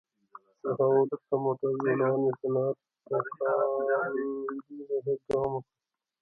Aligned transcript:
له 0.63 0.69
هغه 0.77 0.85
وروسته 0.93 1.33
موټر 1.43 1.71
جوړونې 1.83 2.29
صنعت 2.39 2.77
تکاملي 3.09 4.31
بهیر 4.89 5.19
دوام 5.27 5.51
وکړ. 5.55 5.71